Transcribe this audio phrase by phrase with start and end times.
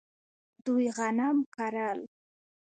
[0.65, 1.99] دوی غنم کرل.